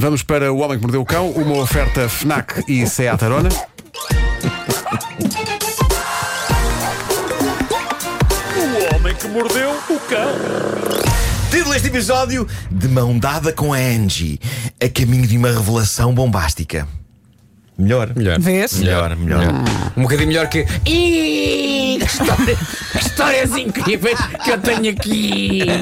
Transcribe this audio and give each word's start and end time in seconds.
Vamos 0.00 0.22
para 0.22 0.52
O 0.52 0.58
Homem 0.58 0.78
que 0.78 0.82
Mordeu 0.82 1.00
o 1.00 1.04
Cão, 1.04 1.30
uma 1.32 1.58
oferta 1.58 2.08
FNAC 2.08 2.62
e 2.68 2.86
Seat 2.86 3.24
Arona. 3.24 3.48
O 8.54 8.94
homem 8.94 9.12
que 9.16 9.26
mordeu 9.26 9.70
o 9.70 9.98
cão. 10.08 10.34
Título 11.50 11.72
deste 11.72 11.88
episódio: 11.88 12.46
De 12.70 12.86
mão 12.86 13.18
dada 13.18 13.52
com 13.52 13.72
a 13.72 13.76
Angie, 13.76 14.38
a 14.80 14.88
caminho 14.88 15.26
de 15.26 15.36
uma 15.36 15.50
revelação 15.50 16.14
bombástica. 16.14 16.86
Melhor. 17.78 18.12
Melhor. 18.16 18.40
Vês? 18.40 18.72
Melhor, 18.78 19.14
melhor. 19.16 19.44
Um 19.96 20.02
bocadinho 20.02 20.28
melhor 20.28 20.48
que. 20.48 20.66
Ih, 20.84 21.98
que 22.00 22.04
história- 22.06 22.56
que 22.92 22.98
histórias 22.98 23.50
incríveis 23.56 24.18
que 24.44 24.50
eu 24.50 24.58
tenho 24.58 24.90
aqui. 24.90 25.60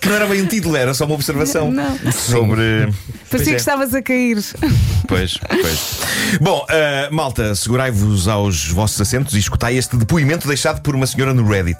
Que 0.00 0.08
não 0.08 0.16
era 0.16 0.26
bem 0.26 0.42
um 0.42 0.46
título, 0.46 0.76
era 0.76 0.94
só 0.94 1.04
uma 1.04 1.14
observação 1.14 1.70
Não. 1.70 1.96
sobre. 2.12 2.88
Parecia 3.28 3.52
que 3.52 3.54
é. 3.54 3.56
estavas 3.56 3.92
a 3.94 4.00
cair. 4.00 4.38
Pois, 5.08 5.36
pois. 5.38 6.00
Bom, 6.40 6.64
ah, 6.68 7.08
malta, 7.10 7.54
segurai-vos 7.54 8.28
aos 8.28 8.68
vossos 8.68 9.00
assentos 9.00 9.34
e 9.34 9.38
escutai 9.38 9.76
este 9.76 9.96
depoimento 9.96 10.46
deixado 10.46 10.80
por 10.80 10.94
uma 10.94 11.06
senhora 11.06 11.34
no 11.34 11.46
Reddit. 11.48 11.78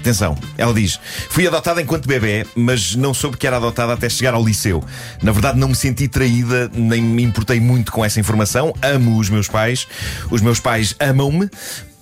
Atenção, 0.00 0.36
ela 0.56 0.72
diz: 0.72 0.98
Fui 1.30 1.46
adotada 1.46 1.80
enquanto 1.80 2.06
bebê, 2.06 2.46
mas 2.54 2.94
não 2.94 3.14
soube 3.14 3.36
que 3.36 3.46
era 3.46 3.56
adotada 3.56 3.92
até 3.92 4.08
chegar 4.08 4.34
ao 4.34 4.44
liceu. 4.44 4.82
Na 5.22 5.32
verdade, 5.32 5.58
não 5.58 5.68
me 5.68 5.74
senti 5.74 6.08
traída, 6.08 6.70
nem 6.74 7.02
me 7.02 7.22
importei 7.22 7.60
muito 7.60 7.90
com 7.90 8.04
essa 8.04 8.20
informação. 8.20 8.74
Amo 8.82 9.18
os 9.18 9.30
meus 9.30 9.48
pais, 9.48 9.86
os 10.30 10.40
meus 10.40 10.60
pais 10.60 10.94
amam-me. 11.00 11.48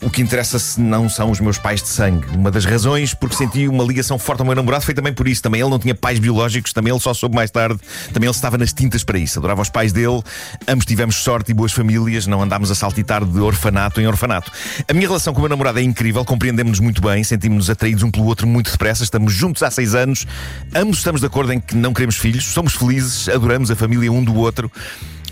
O 0.02 0.10
que 0.10 0.20
interessa 0.20 0.58
se 0.58 0.80
não 0.80 1.08
são 1.08 1.30
os 1.30 1.38
meus 1.38 1.58
pais 1.58 1.80
de 1.80 1.88
sangue. 1.88 2.26
Uma 2.34 2.50
das 2.50 2.64
razões 2.64 3.14
porque 3.14 3.36
senti 3.36 3.68
uma 3.68 3.84
ligação 3.84 4.18
forte 4.18 4.40
ao 4.40 4.46
meu 4.46 4.54
namorado 4.56 4.84
foi 4.84 4.94
também 4.94 5.12
por 5.12 5.28
isso. 5.28 5.40
Também 5.40 5.60
ele 5.60 5.70
não 5.70 5.78
tinha 5.78 5.94
pais 5.94 6.18
biológicos, 6.18 6.72
também 6.72 6.92
ele 6.92 7.00
só 7.00 7.14
soube 7.14 7.36
mais 7.36 7.52
tarde. 7.52 7.78
Também 8.12 8.26
ele 8.28 8.34
estava 8.34 8.58
nas 8.58 8.72
tintas 8.72 9.04
para 9.04 9.16
isso. 9.16 9.38
Adorava 9.38 9.62
os 9.62 9.70
pais 9.70 9.92
dele, 9.92 10.20
ambos 10.66 10.86
tivemos 10.86 11.14
sorte 11.14 11.52
e 11.52 11.54
boas 11.54 11.70
famílias, 11.70 12.26
não 12.26 12.42
andámos 12.42 12.68
a 12.72 12.74
saltitar 12.74 13.24
de 13.24 13.38
orfanato 13.38 14.00
em 14.00 14.06
orfanato. 14.08 14.50
A 14.88 14.92
minha 14.92 15.06
relação 15.06 15.32
com 15.32 15.38
o 15.38 15.42
meu 15.42 15.48
namorado 15.48 15.78
é 15.78 15.82
incrível, 15.82 16.24
compreendemos-nos 16.24 16.80
muito 16.80 17.00
bem, 17.00 17.22
sentimos-nos 17.22 17.70
atraídos 17.70 18.02
um 18.02 18.10
pelo 18.10 18.26
outro 18.26 18.44
muito 18.44 18.72
depressa, 18.72 19.04
estamos 19.04 19.32
juntos 19.32 19.62
há 19.62 19.70
seis 19.70 19.94
anos, 19.94 20.26
ambos 20.74 20.98
estamos 20.98 21.20
de 21.20 21.28
acordo 21.28 21.52
em 21.52 21.60
que 21.60 21.76
não 21.76 21.92
queremos 21.92 22.16
filhos, 22.16 22.44
somos 22.46 22.74
felizes, 22.74 23.28
adoramos 23.28 23.70
a 23.70 23.76
família 23.76 24.10
um 24.10 24.24
do 24.24 24.34
outro. 24.34 24.70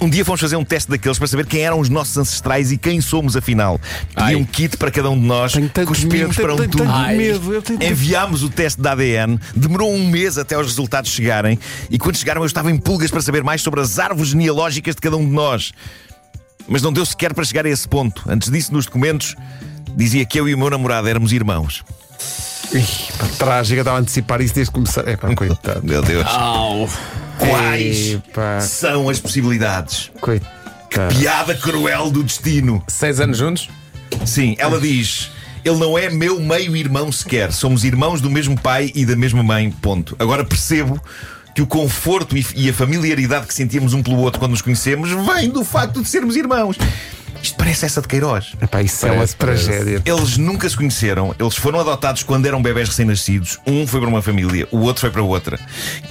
Um 0.01 0.09
dia 0.09 0.25
fomos 0.25 0.41
fazer 0.41 0.57
um 0.57 0.65
teste 0.65 0.91
daqueles 0.91 1.19
para 1.19 1.29
saber 1.29 1.45
quem 1.45 1.61
eram 1.61 1.79
os 1.79 1.91
nossos 1.91 2.17
ancestrais 2.17 2.73
e 2.73 2.79
quem 2.79 3.01
somos 3.03 3.37
afinal. 3.37 3.79
Pedi 4.15 4.35
um 4.35 4.45
kit 4.45 4.77
para 4.79 4.91
cada 4.91 5.11
um 5.11 5.21
de 5.21 5.27
nós, 5.27 5.53
cuspimos 5.87 6.37
para 6.37 6.55
um 6.55 6.69
tubo. 6.69 6.85
Enviámos 7.81 8.43
o 8.43 8.49
teste 8.49 8.81
de 8.81 8.89
ADN, 8.89 9.39
demorou 9.55 9.93
um 9.93 10.09
mês 10.09 10.39
até 10.39 10.59
os 10.59 10.67
resultados 10.67 11.11
chegarem, 11.11 11.59
e 11.91 11.99
quando 11.99 12.17
chegaram 12.17 12.41
eu 12.41 12.47
estava 12.47 12.71
em 12.71 12.79
pulgas 12.79 13.11
para 13.11 13.21
saber 13.21 13.45
mais 13.45 13.61
sobre 13.61 13.81
as 13.81 13.99
árvores 13.99 14.31
genealógicas 14.31 14.95
de 14.95 15.01
cada 15.03 15.17
um 15.17 15.25
de 15.25 15.33
nós. 15.33 15.73
Mas 16.67 16.83
não 16.83 16.93
deu 16.93 17.05
sequer 17.05 17.35
para 17.35 17.45
chegar 17.45 17.67
a 17.67 17.69
esse 17.69 17.87
ponto. 17.87 18.23
Antes 18.29 18.51
disso, 18.51 18.73
nos 18.73 18.87
documentos, 18.87 19.35
dizia 19.97 20.25
que 20.25 20.39
eu 20.41 20.49
e 20.49 20.55
o 20.55 20.59
meu 20.59 20.71
namorado 20.71 21.09
éramos 21.09 21.33
irmãos. 21.33 21.85
Ih, 22.73 22.85
eu 23.19 23.27
estava 23.27 23.97
a 23.97 24.01
antecipar 24.01 24.41
isso 24.41 24.55
desde 24.55 24.71
que 24.71 24.75
começar. 24.75 25.07
É 25.09 25.17
pá, 25.17 25.35
coitado. 25.35 25.83
Meu 25.83 26.01
Deus. 26.01 26.27
Au. 26.27 26.89
Quais 27.49 28.13
Epá. 28.15 28.61
são 28.61 29.09
as 29.09 29.19
possibilidades? 29.19 30.11
Coitado. 30.21 31.15
Piada 31.19 31.55
cruel 31.55 32.11
do 32.11 32.23
destino. 32.23 32.83
Seis 32.89 33.21
anos 33.21 33.39
juntos? 33.39 33.69
Sim, 34.27 34.55
ela 34.59 34.81
diz. 34.81 35.31
Ele 35.65 35.77
não 35.77 35.97
é 35.97 36.09
meu 36.11 36.41
meio-irmão 36.41 37.11
sequer. 37.13 37.53
Somos 37.53 37.85
irmãos 37.85 38.21
do 38.21 38.31
mesmo 38.31 38.59
pai 38.59 38.91
e 38.95 39.05
da 39.05 39.15
mesma 39.17 39.43
mãe. 39.43 39.71
Ponto. 39.71 40.17
Agora 40.19 40.45
percebo 40.45 41.01
que 41.55 41.63
o 41.63 41.67
conforto 41.67 42.37
e- 42.37 42.47
e 42.55 42.71
a 42.71 42.73
familiaridade 42.75 43.47
que 43.47 43.55
sentíamos 43.55 43.93
um 43.95 44.03
pelo 44.03 44.19
outro 44.19 44.39
quando 44.39 44.53
nos 44.53 44.63
conhecemos 44.63 45.11
vem 45.35 45.51
do 45.51 45.65
facto 45.65 46.01
de 46.03 46.09
sermos 46.09 46.37
irmãos. 46.37 46.77
Isto 47.43 47.57
parece 47.57 47.87
essa 47.87 48.01
de 48.01 48.09
Queiroz. 48.09 48.55
Epá, 48.61 48.83
isso 48.83 49.07
é 49.07 49.11
uma 49.11 49.17
Parece, 49.19 49.37
parece. 49.37 49.65
tragédia. 49.67 50.03
Eles 50.05 50.37
nunca 50.37 50.69
se 50.69 50.77
conheceram, 50.77 51.35
eles 51.39 51.57
foram 51.57 51.81
adotados 51.81 52.23
quando 52.23 52.47
eram 52.47 52.61
bebés 52.63 52.89
recém-nascidos. 52.89 53.59
Um 53.67 53.87
foi 53.87 54.01
para 54.01 54.09
uma 54.09 54.23
família, 54.23 54.69
o 54.71 54.79
outro 54.81 55.01
foi 55.03 55.11
para 55.11 55.23
outra. 55.23 55.59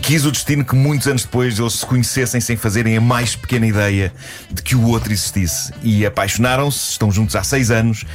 Quis 0.01 0.25
o 0.25 0.31
destino 0.31 0.65
que 0.65 0.75
muitos 0.75 1.07
anos 1.07 1.23
depois 1.23 1.59
eles 1.59 1.73
se 1.73 1.85
conhecessem 1.85 2.41
sem 2.41 2.57
fazerem 2.57 2.97
a 2.97 3.01
mais 3.01 3.35
pequena 3.35 3.67
ideia 3.67 4.13
de 4.51 4.61
que 4.61 4.75
o 4.75 4.87
outro 4.87 5.11
existisse. 5.13 5.71
E 5.83 6.05
apaixonaram-se, 6.05 6.91
estão 6.91 7.11
juntos 7.11 7.35
há 7.35 7.43
seis 7.43 7.69
anos 7.71 8.05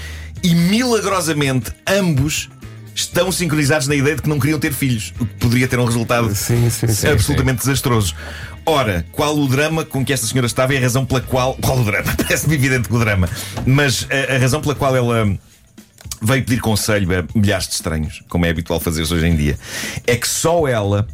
e 0.43 0.55
milagrosamente 0.55 1.72
ambos 1.89 2.50
estão 2.94 3.32
sincronizados 3.32 3.88
na 3.88 3.94
ideia 3.94 4.16
de 4.16 4.22
que 4.22 4.28
não 4.28 4.38
queriam 4.38 4.59
ter 4.59 4.72
filhos, 4.72 5.12
o 5.19 5.27
que 5.27 5.34
poderia 5.34 5.66
ter 5.66 5.78
um 5.78 5.84
resultado 5.84 6.34
Sim, 6.34 6.71
sim, 6.71 6.87
sim. 6.88 7.09
absolutamente 7.09 7.59
desastroso. 7.59 8.15
Ora, 8.66 9.05
qual 9.12 9.37
o 9.37 9.47
drama 9.47 9.84
com 9.84 10.05
que 10.05 10.12
esta 10.12 10.27
senhora 10.27 10.47
estava 10.47 10.72
e 10.72 10.78
a 10.78 10.81
razão 10.81 11.04
pela 11.04 11.21
qual. 11.21 11.54
Qual 11.56 11.78
o 11.78 11.84
drama? 11.84 12.15
Parece-me 12.16 12.54
evidente 12.54 12.88
que 12.88 12.94
o 12.94 12.99
drama. 12.99 13.28
Mas 13.66 14.06
a, 14.10 14.37
a 14.37 14.38
razão 14.38 14.60
pela 14.60 14.75
qual 14.75 14.97
ela 14.97 15.27
veio 16.22 16.43
pedir 16.44 16.60
conselho 16.60 17.09
a 17.19 17.38
milhares 17.38 17.69
de 17.69 17.75
estranhos, 17.75 18.22
como 18.28 18.47
é 18.47 18.50
habitual 18.50 18.81
fazer 18.81 19.03
hoje 19.03 19.27
em 19.27 19.37
dia, 19.37 19.59
é 20.06 20.16
que 20.16 20.28
só 20.28 20.66
ela 20.66 21.06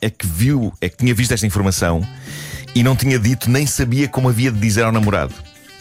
é 0.00 0.08
que 0.08 0.26
viu, 0.26 0.72
é 0.80 0.88
que 0.88 0.96
tinha 0.96 1.14
visto 1.14 1.32
esta 1.32 1.46
informação 1.46 2.06
e 2.74 2.82
não 2.82 2.96
tinha 2.96 3.18
dito 3.18 3.50
nem 3.50 3.66
sabia 3.66 4.08
como 4.08 4.28
havia 4.28 4.50
de 4.50 4.58
dizer 4.58 4.84
ao 4.84 4.92
namorado. 4.92 5.34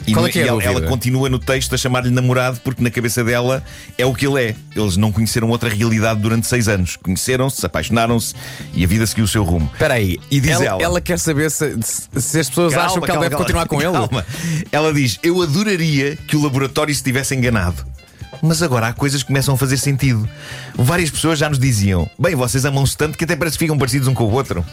E, 0.06 0.14
Qual 0.14 0.26
é 0.26 0.30
que 0.30 0.40
é 0.40 0.44
a 0.44 0.46
e 0.46 0.50
ela, 0.50 0.64
ela 0.64 0.82
continua 0.82 1.30
no 1.30 1.40
texto 1.40 1.74
a 1.76 1.78
chamar-lhe 1.78 2.10
namorado 2.10 2.60
porque 2.64 2.84
na 2.84 2.90
cabeça 2.90 3.24
dela 3.24 3.64
é 3.98 4.06
o 4.06 4.14
que 4.14 4.28
ele 4.28 4.42
é. 4.42 4.56
Eles 4.76 4.98
não 4.98 5.12
conheceram 5.12 5.50
outra 5.50 5.70
realidade 5.70 6.20
durante 6.20 6.48
seis 6.48 6.68
anos. 6.68 6.96
Conheceram-se, 6.96 7.66
apaixonaram-se 7.66 8.34
e 8.74 8.84
a 8.84 8.88
vida 8.88 9.06
seguiu 9.06 9.26
o 9.26 9.28
seu 9.28 9.44
rumo. 9.44 9.70
Espera 9.74 9.96
aí. 9.96 10.20
E 10.30 10.40
diz 10.40 10.62
ela, 10.62 10.82
ela. 10.82 11.02
quer 11.02 11.20
saber 11.20 11.50
se, 11.52 11.78
se 11.82 12.40
as 12.40 12.50
pessoas 12.50 12.74
acham 12.74 13.02
que 13.02 13.12
ela 13.12 13.22
deve 13.22 13.36
continuar 13.36 13.68
com 13.68 13.82
ele. 13.82 13.92
Calma. 13.92 14.26
Ela 14.72 14.94
diz: 14.94 15.20
Eu 15.24 15.42
adoraria 15.42 16.16
que 16.16 16.36
o 16.36 16.44
laboratório 16.44 16.94
se 16.94 17.04
tivesse 17.04 17.36
enganado. 17.36 17.93
Mas 18.46 18.62
agora 18.62 18.90
há 18.90 18.94
coisas 18.94 19.22
que 19.24 19.28
começam 19.28 19.54
a 19.54 19.58
fazer 19.58 19.78
sentido. 19.78 20.28
Várias 20.76 21.10
pessoas 21.10 21.40
já 21.40 21.48
nos 21.48 21.58
diziam: 21.58 22.10
Bem, 22.20 22.36
vocês 22.36 22.66
amam-se 22.66 22.98
tanto 22.98 23.18
que 23.18 23.24
até 23.24 23.38
parece 23.38 23.58
que 23.58 23.64
ficam 23.64 23.78
parecidos 23.78 24.06
um 24.10 24.14
com 24.14 24.26
o 24.26 24.32
outro. 24.32 24.66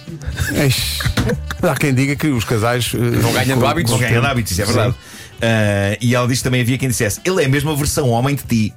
Há 1.62 1.76
quem 1.76 1.94
diga 1.94 2.16
que 2.16 2.26
os 2.26 2.42
casais 2.42 2.90
eh, 2.92 3.20
Vão 3.20 3.32
ganhando 3.32 3.64
hábitos. 3.64 3.92
Vão 3.92 4.00
ganhando 4.00 4.26
hábitos, 4.26 4.50
isso 4.50 4.62
é 4.62 4.64
verdade. 4.64 4.94
Ah, 5.40 5.96
e 6.00 6.16
ela 6.16 6.26
diz 6.26 6.38
que 6.38 6.44
também 6.44 6.62
havia 6.62 6.76
quem 6.78 6.88
dissesse: 6.88 7.20
Ele 7.24 7.44
é 7.44 7.46
mesmo 7.46 7.70
a 7.70 7.76
versão 7.76 8.08
homem 8.10 8.34
de 8.34 8.42
ti. 8.42 8.74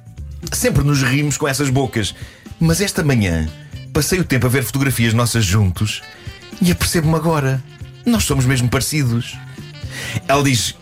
Sempre 0.52 0.84
nos 0.84 1.02
rimos 1.02 1.36
com 1.36 1.48
essas 1.48 1.70
bocas. 1.70 2.14
Mas 2.60 2.80
esta 2.80 3.02
manhã 3.02 3.48
passei 3.92 4.20
o 4.20 4.24
tempo 4.24 4.46
a 4.46 4.48
ver 4.48 4.62
fotografias 4.62 5.12
nossas 5.12 5.44
juntos 5.44 6.02
e 6.62 6.70
apercebo-me 6.70 7.16
agora: 7.16 7.60
nós 8.06 8.22
somos 8.22 8.46
mesmo 8.46 8.68
parecidos. 8.68 9.36
Ela 10.28 10.44
diz 10.44 10.76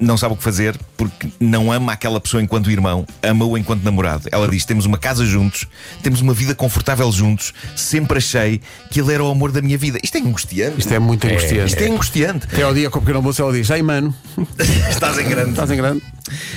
não 0.00 0.16
sabe 0.16 0.34
o 0.34 0.36
que 0.36 0.42
fazer 0.42 0.76
porque 0.96 1.28
não 1.40 1.70
ama 1.72 1.92
aquela 1.92 2.20
pessoa 2.20 2.42
enquanto 2.42 2.70
irmão, 2.70 3.06
ama-o 3.22 3.56
enquanto 3.56 3.82
namorado. 3.82 4.28
Ela 4.32 4.48
diz: 4.48 4.64
temos 4.64 4.86
uma 4.86 4.98
casa 4.98 5.24
juntos, 5.24 5.66
temos 6.02 6.20
uma 6.20 6.34
vida 6.34 6.54
confortável 6.54 7.10
juntos, 7.12 7.52
sempre 7.76 8.18
achei 8.18 8.60
que 8.90 9.00
ele 9.00 9.12
era 9.12 9.22
o 9.22 9.30
amor 9.30 9.52
da 9.52 9.62
minha 9.62 9.78
vida. 9.78 9.98
Isto 10.02 10.16
é 10.18 10.20
angustiante. 10.20 10.78
Isto 10.78 10.94
é 10.94 10.98
muito 10.98 11.26
angustiante. 11.26 11.72
Isto 11.72 11.82
é 11.82 11.88
angustiante. 11.88 12.46
Até 12.52 12.62
ao 12.62 12.74
dia 12.74 12.90
com 12.90 12.98
o 12.98 13.02
pequeno 13.02 13.18
almoço 13.18 13.42
ela 13.42 13.52
diz: 13.52 13.68
Ei, 13.70 13.82
mano, 13.82 14.14
Estás 14.90 15.18
em 15.18 15.28
grande. 15.28 15.50
estás 15.50 15.70
em 15.70 15.76
grande? 15.76 16.02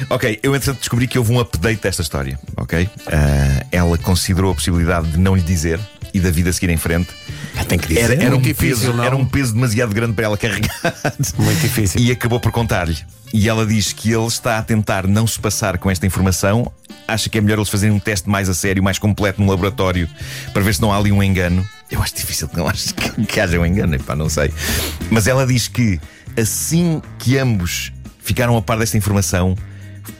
Ok, 0.10 0.40
eu 0.44 0.54
entretanto 0.56 0.80
descobri 0.80 1.08
que 1.08 1.18
houve 1.18 1.32
um 1.32 1.40
update 1.40 1.82
desta 1.82 2.02
história, 2.02 2.38
ok? 2.58 2.90
Ah, 3.08 3.66
ela 3.72 3.98
considerou 3.98 4.52
a 4.52 4.56
possibilidade 4.56 5.12
de 5.12 5.18
não 5.18 5.36
lhe 5.36 5.42
dizer 5.42 5.80
e 6.14 6.20
da 6.20 6.32
vida 6.32 6.52
seguir 6.52 6.70
em 6.70 6.78
frente. 6.78 7.10
Tem 7.68 7.78
que 7.80 7.88
dizer. 7.88 8.12
Era, 8.12 8.24
era 8.26 8.36
um 8.36 8.42
difícil, 8.42 8.88
peso, 8.88 8.94
não? 8.94 9.04
era 9.04 9.16
um 9.16 9.26
peso 9.26 9.54
demasiado 9.54 9.94
grande 9.94 10.14
para 10.14 10.26
ela 10.26 10.38
carregar. 10.38 10.76
Muito 11.38 11.62
difícil. 11.62 12.02
E 12.02 12.12
acabou 12.12 12.40
por 12.40 12.52
contar-lhe. 12.52 12.98
E 13.34 13.48
ela 13.48 13.66
diz 13.66 13.94
que 13.94 14.12
ele 14.12 14.28
está 14.28 14.58
a 14.58 14.62
tentar 14.62 15.08
não 15.08 15.26
se 15.26 15.40
passar 15.40 15.78
com 15.78 15.90
esta 15.90 16.06
informação. 16.06 16.70
Acha 17.08 17.30
que 17.30 17.38
é 17.38 17.42
melhor 17.42 17.58
eles 17.58 17.70
fazerem 17.70 17.96
um 17.96 18.00
teste 18.00 18.30
mais 18.30 18.50
a 18.50 18.54
sério, 18.54 18.84
mais 18.84 19.00
completo 19.00 19.42
no 19.42 19.50
laboratório, 19.50 20.10
para 20.52 20.62
ver 20.62 20.76
se 20.76 20.82
não 20.82 20.92
há 20.92 20.98
ali 20.98 21.12
um 21.12 21.24
engano. 21.24 21.66
Eu 21.90 22.02
acho 22.02 22.16
difícil 22.16 22.48
que 22.48 22.58
não 22.58 22.68
acho 22.68 22.94
que, 22.94 23.24
que 23.26 23.40
haja 23.40 23.60
um 23.60 23.66
engano, 23.66 23.96
epá, 23.96 24.16
não 24.16 24.30
sei. 24.30 24.52
Mas 25.10 25.28
ela 25.28 25.46
diz 25.46 25.68
que 25.68 26.00
assim 26.38 27.02
que 27.20 27.38
ambos 27.38 27.92
ficaram 28.20 28.56
a 28.58 28.62
par 28.62 28.78
desta 28.78 28.98
informação, 28.98 29.58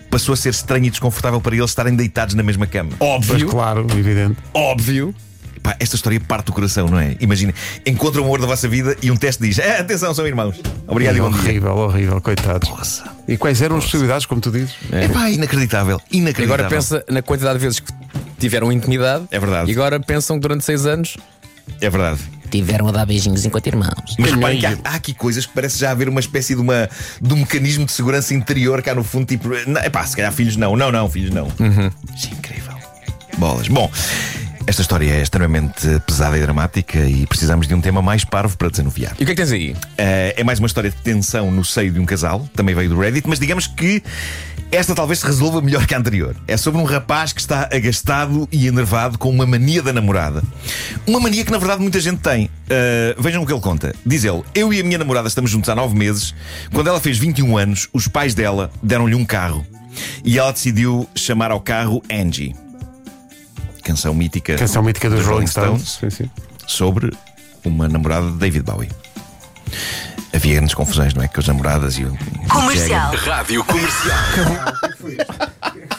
passou 0.10 0.34
a 0.34 0.36
ser 0.36 0.50
estranho 0.50 0.86
e 0.86 0.90
desconfortável 0.90 1.40
para 1.40 1.56
eles 1.56 1.72
estarem 1.72 1.96
deitados 1.96 2.36
na 2.36 2.44
mesma 2.44 2.68
cama. 2.68 2.92
Óbvio. 3.00 3.48
claro, 3.48 3.88
evidente. 3.98 4.38
Óbvio. 4.54 5.16
Pá, 5.64 5.76
esta 5.80 5.96
história 5.96 6.20
parte 6.20 6.48
do 6.48 6.54
coração, 6.54 6.88
não 6.88 7.00
é? 7.00 7.16
Imagina, 7.20 7.54
encontram 7.86 8.24
o 8.24 8.26
amor 8.26 8.42
da 8.42 8.48
vossa 8.48 8.68
vida 8.68 8.96
e 9.02 9.12
um 9.12 9.16
teste 9.16 9.44
diz: 9.44 9.60
"Ah, 9.60 9.80
atenção, 9.82 10.14
são 10.14 10.26
irmãos. 10.26 10.60
Obrigado 10.88 11.18
e 11.18 11.22
bom 11.22 11.30
dia. 11.30 11.40
horrível, 11.40 11.76
horrível, 11.78 12.22
coitados. 12.22 12.68
Nossa. 12.70 13.04
E 13.28 13.38
quais 13.38 13.62
eram 13.62 13.78
as 13.78 13.84
possibilidades, 13.86 14.26
como 14.26 14.42
tu 14.42 14.50
dizes? 14.52 14.74
É 14.92 15.08
pá, 15.08 15.30
inacreditável. 15.30 16.02
E 16.12 16.18
Inacreditável. 16.18 16.66
agora 16.66 16.70
pensa 16.76 17.06
na 17.10 17.22
quantidade 17.22 17.60
de 17.60 17.66
vezes 17.66 17.80
que 17.80 17.92
tiveram 18.40 18.72
intimidade. 18.72 19.26
É 19.30 19.40
verdade. 19.40 19.70
E 19.70 19.74
agora 19.74 20.00
pensam 20.00 20.38
que 20.38 20.42
durante 20.42 20.66
seis 20.66 20.86
anos 20.86 21.16
É 21.80 21.90
verdade. 21.90 22.20
Tiveram 22.50 22.88
a 22.90 22.92
dar 22.92 23.06
beijinhos 23.06 23.46
enquanto 23.46 23.68
irmãos. 23.68 24.16
Mas 24.20 24.32
reparem 24.32 24.60
que 24.60 24.66
há, 24.66 24.78
há 24.84 24.96
aqui 24.96 25.14
coisas 25.14 25.46
que 25.46 25.54
parece 25.54 25.78
já 25.80 25.92
haver 25.92 26.10
uma 26.10 26.20
espécie 26.20 26.54
de, 26.54 26.60
uma, 26.60 26.90
de 27.22 27.34
um 27.34 27.38
mecanismo 27.38 27.86
de 27.86 27.92
segurança 27.94 28.34
interior 28.34 28.82
cá 28.82 28.94
no 28.94 29.04
fundo, 29.06 29.26
tipo, 29.28 29.50
é 29.54 29.90
pá, 29.90 30.06
se 30.06 30.16
calhar 30.18 30.34
filhos 30.34 30.58
não, 30.58 30.76
não, 30.76 30.92
não, 30.92 31.10
filhos 31.10 31.30
não. 31.32 31.48
Isso 32.14 32.28
é 32.30 32.34
incrível. 32.36 32.74
Bolas. 33.38 33.70
Bom, 33.70 33.90
Esta 34.68 34.82
história 34.82 35.12
é 35.12 35.22
extremamente 35.22 36.00
pesada 36.06 36.38
e 36.38 36.42
dramática 36.42 37.00
e 37.00 37.26
precisamos 37.26 37.68
de 37.68 37.74
um 37.74 37.82
tema 37.82 38.02
mais 38.02 38.24
parvo 38.24 38.56
para 38.58 38.70
desanuviar. 38.70 39.16
E 39.20 39.24
o 39.24 39.26
que 39.26 39.32
é 39.32 39.36
que 39.36 39.42
tens 39.42 39.52
aí? 39.52 39.76
Eh, 39.98 40.36
é 40.38 40.44
mais 40.44 40.60
uma 40.60 40.68
história 40.68 40.90
de 40.90 40.96
tensão 40.98 41.52
no 41.52 41.66
seio 41.66 41.92
de 41.92 42.00
um 42.00 42.06
casal, 42.06 42.48
também 42.56 42.76
veio 42.76 42.90
do 42.90 43.00
Reddit, 43.00 43.28
mas 43.28 43.40
digamos 43.40 43.68
que 43.68 44.04
esta 44.72 44.96
talvez 44.96 45.20
se 45.20 45.26
resolva 45.26 45.62
melhor 45.62 45.86
que 45.86 45.94
a 45.94 45.98
anterior. 45.98 46.36
É 46.48 46.56
sobre 46.56 46.80
um 46.80 46.86
rapaz 46.86 47.34
que 47.34 47.42
está 47.42 47.68
agastado 47.72 48.48
e 48.52 48.68
enervado 48.68 49.18
com 49.18 49.30
uma 49.30 49.46
mania 49.46 49.82
da 49.82 49.92
namorada. 49.92 50.42
Uma 51.06 51.20
mania 51.20 51.44
que 51.44 51.52
na 51.52 51.58
verdade 51.58 51.82
muita 51.82 52.00
gente 52.00 52.20
tem. 52.20 52.50
Eh, 52.70 53.16
vejam 53.20 53.44
o 53.44 53.46
que 53.46 53.52
ele 53.52 53.60
conta. 53.62 53.94
Diz 54.06 54.24
ele: 54.24 54.44
Eu 54.56 54.72
e 54.72 54.80
a 54.80 54.84
minha 54.84 54.98
namorada 54.98 55.28
estamos 55.28 55.52
juntos 55.52 55.70
há 55.70 55.76
nove 55.76 55.98
meses. 55.98 56.34
Quando 56.72 56.88
ela 56.88 57.02
fez 57.02 57.18
21 57.18 57.58
anos, 57.58 57.90
os 57.92 58.08
pais 58.08 58.34
dela 58.34 58.72
deram-lhe 58.82 59.16
um 59.16 59.26
carro 59.26 59.66
e 60.24 60.40
ela 60.40 60.54
decidiu 60.54 61.10
chamar 61.16 61.52
ao 61.52 61.60
carro 61.60 62.02
Angie. 62.10 62.56
Canção 63.84 64.14
mítica. 64.14 64.56
Canção 64.56 64.84
mítica 64.84 65.10
dos 65.10 65.26
Rolling 65.26 65.48
Stones. 65.48 65.98
Sim, 66.00 66.10
sim. 66.10 66.30
sobre 66.68 67.12
uma 67.66 67.88
namorada 67.88 68.28
de 68.32 68.38
David 68.38 68.64
Bowie. 68.64 68.90
Havia 70.34 70.56
grandes 70.56 70.74
confusões, 70.74 71.14
não 71.14 71.22
é? 71.24 71.28
Com 71.28 71.40
as 71.42 71.48
namoradas 71.48 71.98
e 71.98 72.06
o. 72.06 72.18
Comercial. 72.50 73.14
Rádio 73.16 73.64
Comercial. 73.66 74.18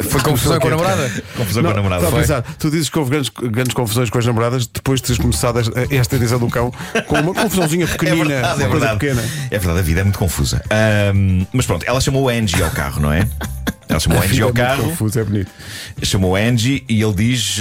Foi 0.09 0.21
confusão 0.23 0.59
com 0.59 0.69
a 0.69 0.71
namorada? 0.71 1.23
Confusão 1.37 1.63
com 1.63 1.71
a 1.71 1.75
namorada. 1.75 2.07
Foi. 2.09 2.21
pensar, 2.21 2.43
tu 2.59 2.71
dizes 2.71 2.89
que 2.89 2.99
houve 2.99 3.11
grandes, 3.11 3.31
grandes 3.31 3.75
confusões 3.75 4.09
com 4.11 4.19
as 4.19 4.25
namoradas 4.27 4.67
depois 4.67 5.01
de 5.01 5.07
teres 5.07 5.21
começado 5.21 5.59
esta- 5.91 6.17
edição 6.17 6.39
do 6.39 6.49
cão 6.49 6.73
com 7.07 7.21
uma 7.21 7.35
confusãozinha 7.35 7.85
É 7.87 7.89
pequenina, 7.89 8.25
verdade, 8.25 8.63
é 8.63 8.67
uma 8.67 8.71
coisa 8.71 8.87
verdade. 8.97 8.99
pequena. 8.99 9.23
É 9.51 9.59
verdade, 9.59 9.79
a 9.79 9.83
vida 9.83 10.01
é 10.01 10.05
muito 10.05 10.19
confusa. 10.19 10.63
Ahm, 10.71 11.47
mas 11.53 11.67
pronto, 11.67 11.85
ela 11.87 12.01
chamou 12.01 12.29
Angie 12.29 12.63
ao 12.63 12.71
carro, 12.71 13.01
não 13.03 13.13
é? 13.13 13.29
Ela 13.93 14.01
chamou 14.01 14.19
a 14.19 14.23
Angie 14.23 14.29
Fica 14.35 14.45
ao 14.45 14.49
muito 14.49 14.57
carro, 14.57 14.85
confuso, 14.85 15.19
é 15.21 15.25
bonito. 15.25 15.51
chamou 16.03 16.37
a 16.37 16.41
Angie 16.41 16.85
e 16.89 17.03
ele 17.03 17.15
diz: 17.15 17.59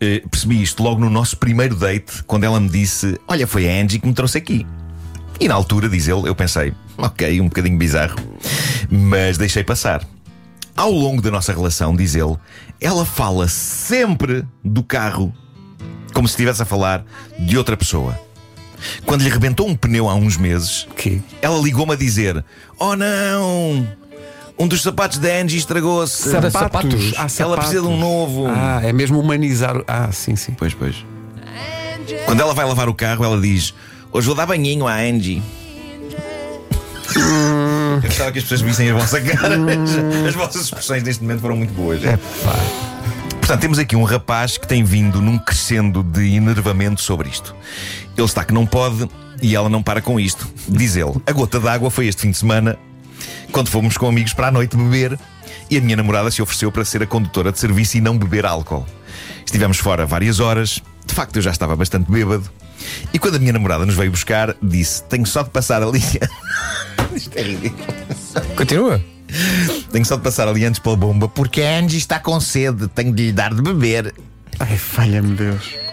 eh, 0.00 0.22
Percebi 0.30 0.62
isto 0.62 0.82
logo 0.82 1.00
no 1.00 1.08
nosso 1.10 1.36
primeiro 1.36 1.74
date, 1.76 2.22
quando 2.26 2.44
ela 2.44 2.58
me 2.60 2.68
disse: 2.68 3.18
Olha, 3.28 3.46
foi 3.46 3.68
a 3.68 3.82
Angie 3.82 3.98
que 3.98 4.06
me 4.06 4.14
trouxe 4.14 4.38
aqui. 4.38 4.66
E 5.38 5.46
na 5.48 5.54
altura, 5.54 5.88
diz 5.88 6.08
ele, 6.08 6.28
eu 6.28 6.34
pensei: 6.34 6.72
Ok, 6.96 7.40
um 7.40 7.44
bocadinho 7.44 7.76
bizarro, 7.78 8.16
mas 8.90 9.36
deixei 9.38 9.62
passar. 9.62 10.02
Ao 10.76 10.90
longo 10.90 11.22
da 11.22 11.30
nossa 11.30 11.52
relação, 11.54 11.96
diz 11.96 12.14
ele, 12.14 12.36
ela 12.80 13.06
fala 13.06 13.48
sempre 13.48 14.44
do 14.62 14.82
carro 14.82 15.32
como 16.12 16.26
se 16.28 16.32
estivesse 16.32 16.62
a 16.62 16.66
falar 16.66 17.04
de 17.38 17.56
outra 17.58 17.76
pessoa. 17.76 18.18
Quando 19.06 19.22
lhe 19.22 19.28
rebentou 19.30 19.66
um 19.66 19.74
pneu 19.74 20.08
há 20.08 20.14
uns 20.14 20.36
meses, 20.36 20.86
Que? 20.96 21.22
ela 21.40 21.58
ligou-me 21.58 21.92
a 21.92 21.96
dizer: 21.96 22.44
Oh 22.78 22.94
não! 22.94 23.86
Um 24.58 24.66
dos 24.66 24.82
sapatos 24.82 25.18
da 25.18 25.28
Angie 25.28 25.58
estragou-se. 25.58 26.30
Sapatos? 26.30 26.52
Sapatos? 26.52 27.12
Ah, 27.16 27.26
Ela 27.42 27.56
precisa 27.58 27.82
de 27.82 27.86
um 27.88 27.98
novo. 27.98 28.46
Ah, 28.48 28.80
é 28.82 28.92
mesmo 28.92 29.18
humanizar. 29.20 29.82
Ah, 29.86 30.10
sim, 30.12 30.34
sim. 30.34 30.52
Pois, 30.52 30.72
pois. 30.72 31.04
Quando 32.24 32.40
ela 32.40 32.54
vai 32.54 32.64
lavar 32.64 32.88
o 32.88 32.94
carro, 32.94 33.24
ela 33.24 33.40
diz: 33.40 33.74
Hoje 34.12 34.26
vou 34.26 34.34
dar 34.34 34.46
banhinho 34.46 34.86
à 34.86 34.94
Angie. 34.94 35.42
Eu 37.16 38.02
gostava 38.02 38.32
que 38.32 38.38
as 38.38 38.44
pessoas 38.44 38.60
vissem 38.60 38.90
a 38.90 38.94
vossa 38.94 39.20
cara. 39.20 39.56
As, 39.56 40.28
as 40.28 40.34
vossas 40.34 40.62
expressões 40.64 41.02
neste 41.02 41.22
momento 41.22 41.40
foram 41.40 41.56
muito 41.56 41.72
boas. 41.72 42.02
É 42.04 42.18
Portanto, 43.38 43.60
temos 43.60 43.78
aqui 43.78 43.94
um 43.94 44.02
rapaz 44.02 44.58
que 44.58 44.66
tem 44.66 44.82
vindo 44.82 45.22
num 45.22 45.38
crescendo 45.38 46.02
de 46.02 46.34
enervamento 46.34 47.00
sobre 47.00 47.28
isto. 47.28 47.54
Ele 48.16 48.26
está 48.26 48.44
que 48.44 48.52
não 48.52 48.66
pode 48.66 49.08
e 49.40 49.54
ela 49.54 49.68
não 49.68 49.82
para 49.82 50.00
com 50.00 50.18
isto. 50.18 50.48
Diz 50.68 50.96
ele: 50.96 51.12
A 51.26 51.32
gota 51.32 51.60
d'água 51.60 51.90
foi 51.90 52.06
este 52.08 52.22
fim 52.22 52.30
de 52.30 52.38
semana, 52.38 52.76
quando 53.52 53.68
fomos 53.68 53.96
com 53.96 54.08
amigos 54.08 54.32
para 54.32 54.48
a 54.48 54.50
noite 54.50 54.76
beber, 54.76 55.18
e 55.70 55.76
a 55.76 55.80
minha 55.80 55.96
namorada 55.96 56.30
se 56.30 56.40
ofereceu 56.42 56.70
para 56.70 56.84
ser 56.84 57.02
a 57.02 57.06
condutora 57.06 57.50
de 57.50 57.58
serviço 57.58 57.96
e 57.96 58.00
não 58.00 58.16
beber 58.16 58.46
álcool. 58.46 58.86
Estivemos 59.44 59.78
fora 59.78 60.06
várias 60.06 60.40
horas, 60.40 60.82
de 61.04 61.14
facto 61.14 61.36
eu 61.36 61.42
já 61.42 61.50
estava 61.50 61.74
bastante 61.76 62.10
bêbado, 62.10 62.50
e 63.12 63.18
quando 63.18 63.36
a 63.36 63.38
minha 63.38 63.52
namorada 63.52 63.86
nos 63.86 63.94
veio 63.94 64.10
buscar, 64.10 64.54
disse: 64.62 65.02
Tenho 65.04 65.26
só 65.26 65.42
de 65.42 65.50
passar 65.50 65.82
ali. 65.82 66.02
Isto 67.14 67.36
é 67.36 67.42
ridículo. 67.42 67.86
Continua. 68.56 69.02
Tenho 69.90 70.04
só 70.04 70.16
de 70.16 70.22
passar 70.22 70.48
ali 70.48 70.64
antes 70.64 70.78
pela 70.78 70.96
bomba, 70.96 71.28
porque 71.28 71.62
a 71.62 71.78
Angie 71.78 71.98
está 71.98 72.20
com 72.20 72.38
sede, 72.40 72.86
tenho 72.88 73.12
de 73.12 73.26
lhe 73.26 73.32
dar 73.32 73.54
de 73.54 73.62
beber. 73.62 74.14
Ai, 74.58 74.76
falha-me 74.76 75.34
Deus. 75.34 75.85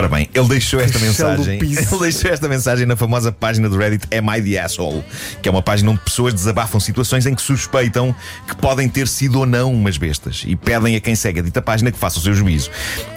Ora 0.00 0.08
bem, 0.08 0.30
ele 0.32 0.48
deixou 0.48 0.80
esta 0.80 0.98
mensagem. 0.98 1.58
Ele 1.60 2.00
deixou 2.00 2.30
esta 2.30 2.48
mensagem 2.48 2.86
na 2.86 2.96
famosa 2.96 3.30
página 3.30 3.68
do 3.68 3.76
Reddit 3.76 4.06
Am 4.16 4.34
I 4.34 4.40
the 4.40 4.58
Asshole? 4.58 5.04
Que 5.42 5.48
é 5.48 5.52
uma 5.52 5.60
página 5.60 5.90
onde 5.90 6.00
pessoas 6.00 6.32
desabafam 6.32 6.80
situações 6.80 7.26
em 7.26 7.34
que 7.34 7.42
suspeitam 7.42 8.16
que 8.48 8.56
podem 8.56 8.88
ter 8.88 9.06
sido 9.06 9.40
ou 9.40 9.44
não 9.44 9.70
umas 9.74 9.98
bestas 9.98 10.42
e 10.46 10.56
pedem 10.56 10.96
a 10.96 11.00
quem 11.00 11.14
segue 11.14 11.40
a 11.40 11.42
dita 11.42 11.60
página 11.60 11.92
que 11.92 11.98
faça 11.98 12.18
o 12.18 12.22
seu 12.22 12.32
juízo. 12.32 12.70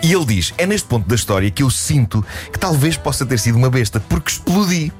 E 0.03 0.11
ele 0.11 0.25
diz: 0.25 0.53
É 0.57 0.65
neste 0.65 0.85
ponto 0.85 1.07
da 1.07 1.15
história 1.15 1.49
que 1.49 1.63
eu 1.63 1.69
sinto 1.69 2.25
que 2.51 2.59
talvez 2.59 2.97
possa 2.97 3.25
ter 3.25 3.39
sido 3.39 3.57
uma 3.57 3.69
besta, 3.69 4.01
porque 4.01 4.31
explodi. 4.31 4.91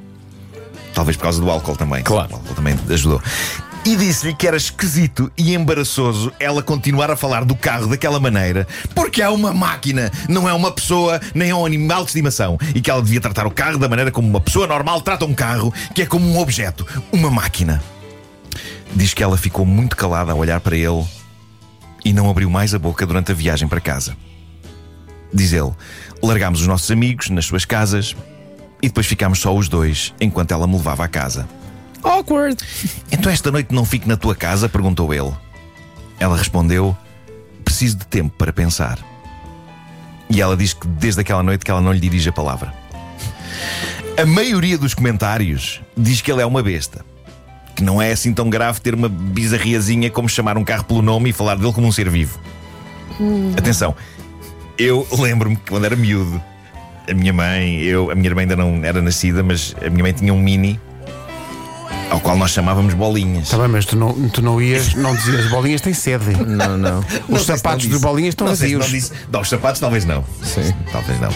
Talvez 0.94 1.18
por 1.18 1.24
causa 1.24 1.41
do 1.41 1.51
álcool 1.51 1.75
também. 1.75 2.01
Claro. 2.01 2.31
O 2.31 2.36
álcool 2.36 2.56
também 2.56 2.79
ajudou. 2.89 3.21
E 3.85 3.97
disse-lhe 3.97 4.33
que 4.33 4.47
era 4.47 4.56
esquisito 4.56 5.30
e 5.38 5.53
embaraçoso 5.53 6.31
ela 6.39 6.63
continuar 6.63 7.12
a 7.12 7.18
falar 7.18 7.44
do 7.44 7.53
carro 7.53 7.88
daquela 7.88 8.18
maneira, 8.18 8.65
porque 8.95 9.21
é 9.21 9.27
uma 9.27 9.53
máquina, 9.53 10.09
não 10.30 10.47
é 10.47 10.53
uma 10.53 10.71
pessoa, 10.71 11.19
nem 11.35 11.50
é 11.50 11.56
um 11.56 11.65
animal 11.65 12.03
de 12.03 12.12
estimação. 12.12 12.57
E 12.74 12.80
que 12.80 12.89
ela 12.89 13.01
devia 13.01 13.19
tratar 13.19 13.45
o 13.45 13.51
carro 13.51 13.77
da 13.77 13.89
maneira 13.89 14.09
como 14.09 14.25
uma 14.25 14.39
pessoa 14.39 14.65
normal 14.65 15.01
trata 15.01 15.25
um 15.25 15.33
carro, 15.33 15.74
que 15.94 16.01
é 16.01 16.06
como 16.06 16.25
um 16.25 16.39
objeto, 16.39 16.88
uma 17.12 17.30
máquina. 17.30 17.83
Diz 18.95 19.13
que 19.13 19.21
ela 19.21 19.38
ficou 19.38 19.65
muito 19.65 19.97
calada 19.97 20.31
a 20.31 20.36
olhar 20.36 20.62
para 20.62 20.77
ele 20.77 21.06
e 22.06 22.13
não 22.13 22.29
abriu 22.29 22.50
mais 22.50 22.74
a 22.74 22.79
boca 22.79 23.06
durante 23.06 23.33
a 23.33 23.36
viagem 23.36 23.68
para 23.68 23.81
casa. 23.81 24.15
Diz 25.33 25.51
ele: 25.51 25.74
largámos 26.21 26.62
os 26.62 26.68
nossos 26.68 26.89
amigos 26.89 27.29
nas 27.29 27.45
suas 27.45 27.65
casas 27.65 28.15
e 28.81 28.88
depois 28.88 29.07
ficámos 29.07 29.39
só 29.39 29.53
os 29.53 29.68
dois 29.68 30.13
enquanto 30.21 30.53
ela 30.53 30.68
me 30.68 30.77
levava 30.77 31.03
à 31.03 31.07
casa. 31.09 31.45
Awkward. 32.03 32.57
Então 33.11 33.31
esta 33.31 33.51
noite 33.51 33.73
não 33.73 33.85
fico 33.85 34.07
na 34.07 34.17
tua 34.17 34.35
casa? 34.35 34.67
perguntou 34.67 35.13
ele. 35.13 35.31
Ela 36.19 36.38
respondeu: 36.38 36.95
Preciso 37.63 37.97
de 37.97 38.05
tempo 38.05 38.33
para 38.38 38.51
pensar. 38.51 39.00
E 40.29 40.41
ela 40.41 40.57
diz 40.57 40.73
que 40.73 40.88
desde 40.88 41.21
aquela 41.21 41.44
noite 41.44 41.63
que 41.63 41.71
ela 41.71 41.81
não 41.81 41.91
lhe 41.91 42.00
dirige 42.00 42.29
a 42.29 42.33
palavra. 42.33 42.73
A 44.17 44.25
maioria 44.25 44.77
dos 44.77 44.94
comentários 44.94 45.81
diz 45.97 46.21
que 46.21 46.31
ele 46.31 46.41
é 46.41 46.45
uma 46.45 46.61
besta. 46.61 47.05
Que 47.75 47.83
não 47.83 48.01
é 48.01 48.11
assim 48.11 48.33
tão 48.33 48.50
grave 48.50 48.79
ter 48.79 48.94
uma 48.94 49.09
bizarriazinha 49.09 50.09
como 50.09 50.29
chamar 50.29 50.57
um 50.57 50.63
carro 50.63 50.83
pelo 50.83 51.01
nome 51.01 51.31
e 51.31 51.33
falar 51.33 51.55
dele 51.55 51.73
como 51.73 51.88
um 51.88 51.91
ser 51.91 52.09
vivo. 52.09 52.39
Atenção, 53.57 53.95
eu 54.77 55.07
lembro-me 55.17 55.55
que 55.55 55.69
quando 55.69 55.85
era 55.85 55.95
miúdo, 55.95 56.41
a 57.09 57.13
minha 57.13 57.33
mãe, 57.33 57.81
eu, 57.81 58.11
a 58.11 58.15
minha 58.15 58.27
irmã 58.27 58.41
ainda 58.41 58.55
não 58.55 58.83
era 58.83 59.01
nascida, 59.01 59.44
mas 59.44 59.75
a 59.85 59.89
minha 59.89 60.03
mãe 60.03 60.13
tinha 60.13 60.33
um 60.33 60.39
mini 60.39 60.79
ao 62.13 62.20
qual 62.20 62.38
nós 62.38 62.51
chamávamos 62.51 62.93
bolinhas. 62.93 63.46
Está 63.46 63.58
bem, 63.58 63.67
mas 63.67 63.86
tu 63.86 63.96
não, 63.96 64.13
tu 64.29 64.39
não 64.41 64.62
ias, 64.62 64.93
não 64.96 65.15
dizias 65.15 65.50
bolinhas 65.50 65.82
têm 65.82 65.93
sede. 65.96 66.25
Não, 66.46 66.77
não. 66.77 67.00
Os 67.27 67.27
Não 67.27 67.39
sapatos 67.39 67.88
de 67.88 67.98
bolinhas 67.98 68.29
estão 68.34 68.46
Não 68.46 68.53
vazios. 68.55 68.86
não 68.86 68.91
disse. 68.91 69.12
Não, 69.32 69.41
os 69.41 69.50
sapatos 69.50 69.82
talvez 69.82 70.05
não. 70.05 70.24
Sim. 70.43 70.72
Talvez 70.91 71.20
não. 71.20 71.32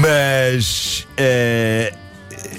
Mas 0.00 1.08
eh, 1.16 1.92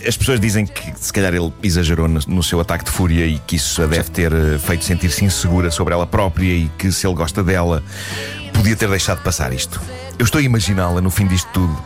as 0.05 0.17
pessoas 0.17 0.41
dizem 0.41 0.65
que 0.65 0.93
se 0.97 1.13
calhar 1.13 1.33
ele 1.33 1.53
exagerou 1.63 2.09
no, 2.09 2.19
no 2.27 2.43
seu 2.43 2.59
ataque 2.59 2.83
de 2.83 2.91
fúria 2.91 3.25
e 3.25 3.39
que 3.39 3.55
isso 3.55 3.81
a 3.81 3.85
deve 3.85 4.09
ter 4.09 4.33
eh, 4.33 4.57
feito 4.59 4.83
sentir-se 4.83 5.23
insegura 5.23 5.71
sobre 5.71 5.93
ela 5.93 6.05
própria 6.05 6.51
e 6.53 6.69
que 6.77 6.91
se 6.91 7.07
ele 7.07 7.15
gosta 7.15 7.41
dela, 7.41 7.81
podia 8.53 8.75
ter 8.75 8.89
deixado 8.89 9.21
passar 9.23 9.53
isto. 9.53 9.79
Eu 10.17 10.25
estou 10.25 10.39
a 10.39 10.41
imaginá-la 10.41 10.99
no 10.99 11.09
fim 11.09 11.27
disto 11.27 11.47
tudo, 11.53 11.81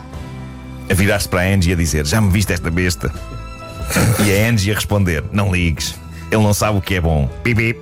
a 0.90 0.94
virar-se 0.94 1.28
para 1.28 1.42
a 1.42 1.44
Angie 1.54 1.70
e 1.70 1.72
a 1.72 1.76
dizer: 1.76 2.04
Já 2.04 2.20
me 2.20 2.30
viste 2.32 2.52
esta 2.52 2.68
besta? 2.68 3.12
E 4.26 4.32
a 4.32 4.48
Angie 4.50 4.72
a 4.72 4.74
responder: 4.74 5.24
Não 5.32 5.52
ligues, 5.54 5.94
ele 6.30 6.42
não 6.42 6.54
sabe 6.54 6.78
o 6.78 6.80
que 6.80 6.94
é 6.94 7.00
bom. 7.00 7.28
Pip, 7.42 7.56
pip. 7.74 7.80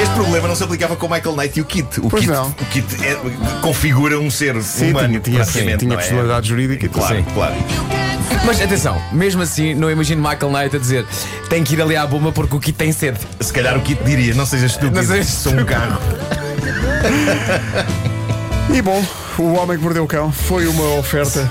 Este 0.00 0.14
problema 0.14 0.48
não 0.48 0.56
se 0.56 0.64
aplicava 0.64 0.96
com 0.96 1.06
o 1.06 1.10
Michael 1.10 1.36
Knight 1.36 1.58
e 1.58 1.62
o 1.62 1.64
Kit. 1.64 2.00
O 2.00 2.08
Pois 2.08 2.22
Kit, 2.24 2.32
não. 2.32 2.48
o 2.48 2.64
Kit 2.66 3.04
é- 3.04 3.16
configura 3.60 4.18
um 4.18 4.30
ser 4.30 4.60
Sim, 4.62 4.90
humano. 4.92 5.20
tinha, 5.20 5.44
tinha, 5.44 5.76
tinha 5.76 5.92
é? 5.94 5.96
personalidade 5.96 6.48
jurídica. 6.48 6.88
Claro, 6.88 7.16
Sim. 7.16 7.24
claro. 7.34 7.54
Mas 8.46 8.60
atenção, 8.60 9.00
mesmo 9.12 9.42
assim, 9.42 9.74
não 9.74 9.90
imagino 9.90 10.22
Michael 10.26 10.50
Knight 10.52 10.76
a 10.76 10.78
dizer 10.78 11.04
tem 11.50 11.62
que 11.62 11.74
ir 11.74 11.82
ali 11.82 11.96
à 11.96 12.06
bomba 12.06 12.32
porque 12.32 12.56
o 12.56 12.60
Kit 12.60 12.76
tem 12.78 12.92
sede. 12.92 13.18
Se 13.40 13.52
calhar 13.52 13.76
o 13.76 13.82
Kit 13.82 14.02
diria: 14.02 14.34
Não 14.34 14.46
sejas 14.46 14.72
estúpido, 14.72 14.96
Não 14.96 15.04
sejas 15.06 15.26
sou 15.26 15.52
um 15.52 15.64
carro. 15.64 16.00
E 18.72 18.80
bom, 18.82 19.04
o 19.38 19.54
Homem 19.54 19.76
que 19.76 19.82
Mordeu 19.82 20.04
o 20.04 20.06
Cão 20.06 20.30
foi 20.30 20.66
uma 20.68 20.94
oferta 20.98 21.50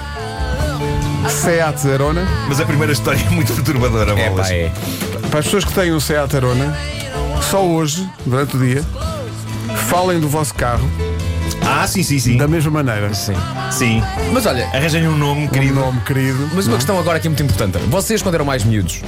Seat 1.30 1.88
Arona. 1.92 2.26
Mas 2.48 2.60
a 2.62 2.66
primeira 2.66 2.94
história 2.94 3.20
é 3.20 3.30
muito 3.30 3.54
perturbadora, 3.54 4.18
É, 4.18 4.30
pá, 4.30 4.48
é. 4.50 4.72
Para 5.30 5.40
as 5.40 5.46
pessoas 5.46 5.66
que 5.66 5.74
têm 5.74 5.94
um 5.94 6.00
Seat 6.00 6.34
Arona, 6.36 6.76
só 7.50 7.62
hoje, 7.62 8.08
durante 8.26 8.56
o 8.56 8.60
dia, 8.60 8.84
falem 9.90 10.20
do 10.20 10.30
vosso 10.30 10.54
carro 10.56 10.90
Ah, 11.68 11.86
sim, 11.86 12.04
sim, 12.04 12.20
sim. 12.20 12.38
da 12.38 12.48
mesma 12.48 12.72
maneira. 12.72 13.14
Sim. 13.14 13.34
Sim. 13.70 14.02
Mas 14.32 14.46
olha, 14.46 14.66
Arranjem 14.68 15.08
um 15.10 15.18
nome, 15.18 15.44
Um 15.44 15.48
querido. 15.50 15.76
nome 15.76 16.00
querido. 16.02 16.50
mas 16.54 16.68
uma 16.68 16.78
questão 16.78 16.98
agora 16.98 17.18
aqui 17.18 17.28
muito 17.28 17.44
importante. 17.44 17.78
Vocês, 17.90 18.22
quando 18.22 18.36
eram 18.36 18.46
mais 18.46 18.64
miúdos, 18.64 19.02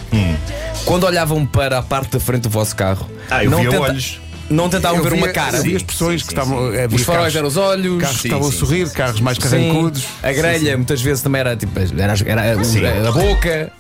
quando 0.86 1.06
olhavam 1.06 1.46
para 1.46 1.78
a 1.78 1.82
parte 1.82 2.12
da 2.12 2.20
frente 2.20 2.42
do 2.44 2.50
vosso 2.50 2.76
carro, 2.76 3.10
Ah, 3.30 3.42
eu 3.44 3.50
não, 3.50 3.60
via 3.62 3.80
olhos. 3.80 4.20
Não 4.52 4.70
tentavam 4.70 4.98
Eu 4.98 5.04
ver 5.04 5.12
via- 5.14 5.24
uma 5.24 5.30
cara. 5.30 5.58
Eu 5.58 5.64
vi 5.64 5.70
Sim, 5.72 5.76
as 5.78 5.84
pessoas 5.84 6.22
sim, 6.22 6.28
que 6.28 6.34
sim, 6.34 6.40
estavam. 6.40 6.72
sim. 6.72 6.80
havia 6.80 6.96
Os 6.98 7.04
faróis 7.04 7.36
eram 7.36 7.48
os 7.48 7.58
olhos. 7.58 8.00
Carros 8.02 8.16
que 8.18 8.22
Sim, 8.24 8.28
estavam 8.30 8.50
a 8.50 8.52
sorrir, 8.52 8.88
sim, 8.88 8.94
carros 8.94 9.20
mais 9.22 9.38
carrancudos. 9.38 10.06
a 10.22 10.32
grelha 10.32 10.78
muitas 10.78 11.02
vezes 11.02 11.24
também 11.24 11.40
era 11.42 11.56
tipo 11.56 11.72
era, 11.80 12.14
era 12.26 13.10
a, 13.10 13.12
boca. 13.12 13.72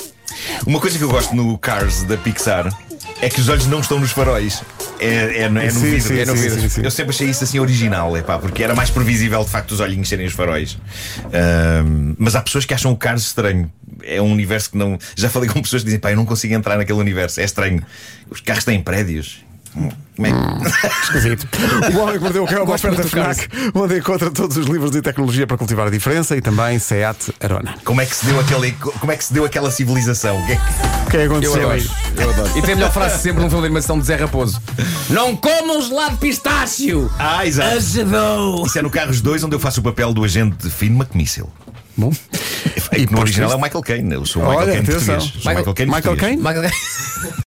Uma 0.66 0.80
coisa 0.80 0.98
que 0.98 1.04
eu 1.04 1.10
gosto 1.10 1.36
no 1.36 1.58
Cars 1.58 2.04
da 2.04 2.16
Pixar 2.18 2.72
é 3.22 3.30
que 3.30 3.40
os 3.40 3.50
olhos 3.50 3.68
não 3.68 3.82
estão 3.82 4.00
nos 4.00 4.12
faróis. 4.12 4.64
É, 5.00 5.42
é, 5.44 5.50
no- 5.50 5.60
é 5.60 5.66
no 5.66 5.72
Sim, 5.72 5.80
vidro. 5.92 6.02
sim, 6.08 6.20
é 6.20 6.26
no 6.26 6.36
sim, 6.38 6.42
vidro. 6.44 6.62
sim, 6.62 6.70
sim. 6.70 6.82
Eu 6.84 6.92
sempre 6.92 7.14
achei 7.14 7.28
isso 7.30 7.44
assim 7.44 7.60
original, 7.60 8.16
epá, 8.18 8.38
porque 8.40 8.64
era 8.64 8.74
mais 8.74 8.90
previsível 8.90 9.44
de 9.44 9.50
facto 9.50 9.72
os 9.72 9.80
olhinhos 9.80 10.08
serem 10.08 10.26
os 10.26 10.34
faróis. 10.34 10.78
Ahm, 11.34 12.16
mas 12.18 12.36
há 12.36 12.42
pessoas 12.42 12.66
que 12.66 12.74
acham 12.74 12.92
o 12.92 12.98
Cars 12.98 13.22
estranho. 13.24 13.72
É 14.04 14.22
um 14.22 14.32
universo 14.32 14.72
que 14.72 14.78
não. 14.78 14.98
Já 15.16 15.30
falei 15.30 15.50
com 15.50 15.62
pessoas 15.62 15.82
que 15.84 15.86
dizem, 15.88 16.00
pá, 16.00 16.12
eu 16.12 16.16
não 16.16 16.26
consigo 16.26 16.54
entrar 16.54 16.78
naquele 16.78 16.98
universo. 17.00 17.40
É 17.40 17.44
estranho. 17.44 17.84
Os 18.30 18.40
carros 18.42 18.64
têm 18.64 18.82
prédios. 18.82 19.44
Como 19.74 20.28
é 20.28 20.32
que. 20.32 20.88
Esquisito. 21.04 21.48
O 21.94 22.00
Homem 22.00 22.16
que 22.18 22.20
Mordeu 22.24 22.44
o 22.44 22.48
Cão 22.48 22.58
é 22.58 22.60
uma 22.62 22.66
Gosto 22.66 22.88
oferta 22.90 23.08
FNAC, 23.08 23.48
onde 23.74 23.98
encontra 23.98 24.30
todos 24.30 24.58
os 24.58 24.68
livros 24.68 24.92
de 24.92 25.02
tecnologia 25.02 25.48
para 25.48 25.58
cultivar 25.58 25.88
a 25.88 25.90
diferença 25.90 26.36
e 26.36 26.42
também 26.42 26.78
SEAT 26.78 27.34
Arona. 27.40 27.76
Como 27.86 28.02
é 28.02 28.06
que 28.06 28.16
se 28.16 28.26
deu, 28.26 28.40
aquele, 28.40 28.72
como 28.74 29.12
é 29.12 29.18
que 29.18 29.24
se 29.24 29.34
deu 29.34 29.46
aquela 29.46 29.72
civilização? 29.72 30.38
O 30.42 30.46
que 30.46 30.52
é 30.52 30.56
que- 30.56 30.62
O 30.62 31.10
que 31.12 31.18
é 31.18 31.20
que 31.22 31.26
aconteceu 31.26 31.70
aí? 31.72 31.90
eu 32.18 32.30
adoro. 32.30 32.58
E 32.58 32.62
tem 32.62 32.74
a 32.74 32.76
melhor 32.76 32.92
frase 32.92 33.22
sempre 33.22 33.42
num 33.42 33.50
filme 33.50 33.62
de 33.64 33.68
animação 33.68 33.98
de 34.00 34.06
Zé 34.06 34.16
Raposo: 34.16 34.62
Não 35.10 35.36
comam 35.36 35.82
gelado 35.82 36.12
de 36.12 36.18
pistácio! 36.18 37.10
Ah, 37.18 37.46
exato. 37.46 37.76
Ajudou! 37.78 38.66
Isso 38.66 38.78
é 38.78 38.82
no 38.82 38.90
Carros 38.90 39.22
2 39.22 39.44
onde 39.44 39.56
eu 39.56 39.60
faço 39.60 39.80
o 39.80 39.84
papel 39.84 40.14
do 40.14 40.24
agente 40.24 40.70
Finn 40.70 40.96
McMissile. 40.96 41.48
Bom. 41.98 42.12
E 42.98 43.06
no 43.12 43.20
original 43.20 43.52
é 43.52 43.56
o 43.56 43.62
Michael 43.62 43.84
Caine. 43.84 44.14
Eu 44.14 44.26
sou 44.26 44.42
o 44.42 44.46
Michael 44.46 44.62
Olha, 44.68 44.74
Caine 44.74 44.90
atenção. 44.90 45.16
português. 45.18 45.46
Michael 45.46 45.74
Caine 45.74 45.92
Michael. 45.92 46.18
Caine? 46.18 46.42